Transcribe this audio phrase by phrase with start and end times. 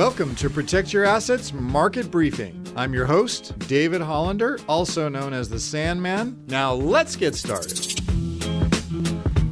[0.00, 2.66] Welcome to Protect Your Assets Market Briefing.
[2.74, 6.42] I'm your host, David Hollander, also known as the Sandman.
[6.46, 8.00] Now let's get started.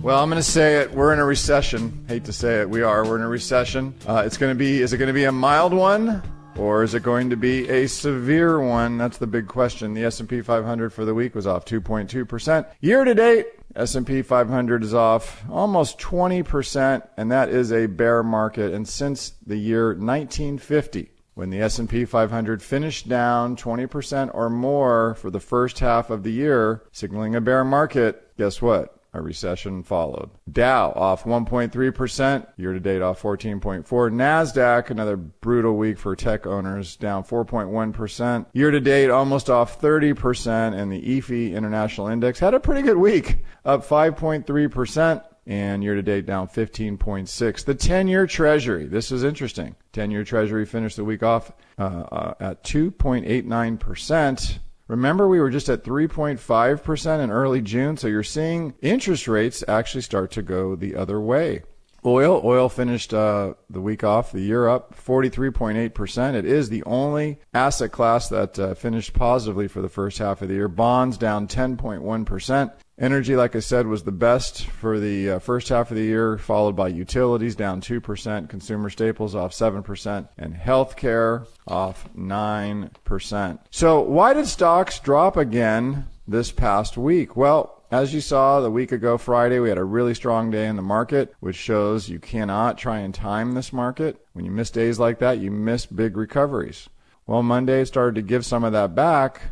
[0.01, 0.91] Well, I'm going to say it.
[0.91, 2.03] We're in a recession.
[2.09, 2.71] Hate to say it.
[2.71, 3.05] We are.
[3.07, 3.93] We're in a recession.
[4.07, 6.23] Uh, it's going to be, is it going to be a mild one?
[6.57, 8.97] Or is it going to be a severe one?
[8.97, 9.93] That's the big question.
[9.93, 12.67] The S&P 500 for the week was off 2.2%.
[12.81, 18.73] Year to date, S&P 500 is off almost 20% and that is a bear market.
[18.73, 25.31] And since the year 1950 when the S&P 500 finished down 20% or more for
[25.31, 30.31] the first half of the year signaling a bear market guess what a recession followed.
[30.51, 33.85] Dow off 1.3%, year to date off 14.4.
[33.85, 38.47] Nasdaq another brutal week for tech owners, down 4.1%.
[38.53, 42.99] Year to date almost off 30% and the EAFE International Index had a pretty good
[42.99, 47.65] week, up 5.3% and year to date down 15.6.
[47.65, 49.75] The 10-year Treasury, this is interesting.
[49.95, 54.59] 10-year Treasury finished the week off uh, uh, at 2.89%.
[54.89, 60.01] Remember, we were just at 3.5% in early June, so you're seeing interest rates actually
[60.01, 61.63] start to go the other way.
[62.07, 66.35] Oil, oil finished uh, the week off, the year up 43.8%.
[66.35, 70.49] It is the only asset class that uh, finished positively for the first half of
[70.49, 70.69] the year.
[70.69, 72.73] Bonds down 10.1%.
[73.01, 76.37] Energy, like I said, was the best for the uh, first half of the year,
[76.37, 83.59] followed by utilities down 2%, consumer staples off 7%, and healthcare off 9%.
[83.71, 87.37] So, why did stocks drop again this past week?
[87.37, 90.75] Well, as you saw the week ago Friday, we had a really strong day in
[90.75, 94.27] the market, which shows you cannot try and time this market.
[94.33, 96.89] When you miss days like that, you miss big recoveries.
[97.29, 99.43] Well, Monday started to give some of that back,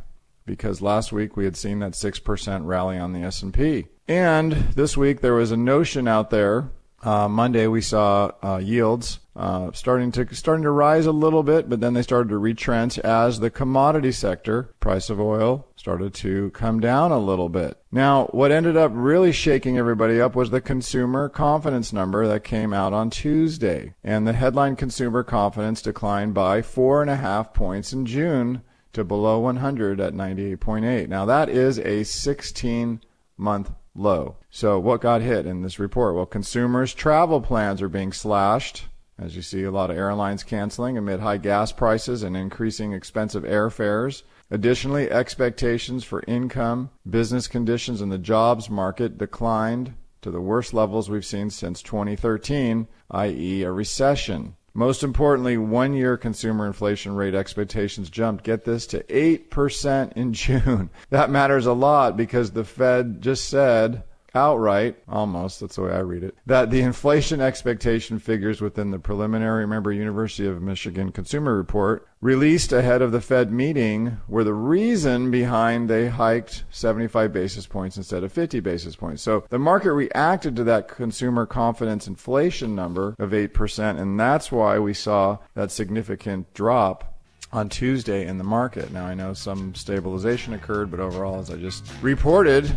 [0.47, 3.87] because last week we had seen that 6% rally on the S&P.
[4.09, 6.71] And this week there was a notion out there.
[7.03, 11.69] Uh, Monday we saw uh, yields uh, starting to starting to rise a little bit,
[11.69, 16.51] but then they started to retrench as the commodity sector, price of oil, started to
[16.51, 17.77] come down a little bit.
[17.93, 22.73] Now, what ended up really shaking everybody up was the consumer confidence number that came
[22.73, 27.93] out on Tuesday, and the headline consumer confidence declined by four and a half points
[27.93, 28.63] in June
[28.97, 31.09] to below 100 at 98.8.
[31.09, 33.03] Now that is a 16
[33.37, 34.37] month low.
[34.49, 36.15] So what got hit in this report?
[36.15, 38.87] Well, consumers' travel plans are being slashed.
[39.19, 43.45] As you see, a lot of airlines canceling amid high gas prices and increasing expensive
[43.45, 44.23] airfares.
[44.51, 49.93] Additionally, expectations for income, business conditions, and the jobs market declined
[50.23, 54.57] to the worst levels we've seen since 2013, i.e., a recession.
[54.77, 60.91] Most importantly, one year consumer inflation rate expectations jumped, get this, to 8% in June.
[61.09, 64.05] That matters a lot because the Fed just said
[64.37, 68.99] outright, almost, that's the way I read it, that the inflation expectation figures within the
[68.99, 74.55] preliminary, remember, University of Michigan Consumer Report released ahead of the Fed meeting were the
[74.55, 79.23] reason behind they hiked 75 basis points instead of 50 basis points.
[79.23, 84.79] So the market reacted to that consumer confidence inflation number of 8%, and that's why
[84.79, 87.17] we saw that significant drop
[87.53, 88.93] on Tuesday in the market.
[88.93, 92.77] Now, I know some stabilization occurred, but overall, as I just reported,